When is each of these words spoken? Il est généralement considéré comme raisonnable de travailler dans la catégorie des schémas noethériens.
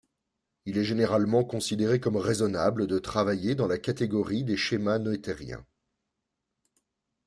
Il 0.65 0.79
est 0.79 0.83
généralement 0.83 1.43
considéré 1.43 1.99
comme 1.99 2.17
raisonnable 2.17 2.87
de 2.87 2.97
travailler 2.97 3.53
dans 3.53 3.67
la 3.67 3.77
catégorie 3.77 4.43
des 4.43 4.57
schémas 4.57 4.97
noethériens. 4.97 5.63